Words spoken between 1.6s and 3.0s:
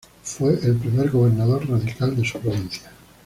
radical de su provincia.